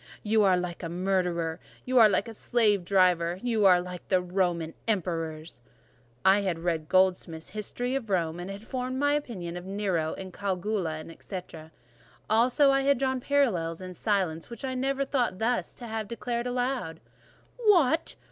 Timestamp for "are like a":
0.41-0.89, 1.99-2.33